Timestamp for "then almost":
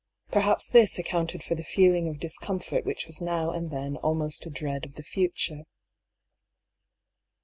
3.69-4.47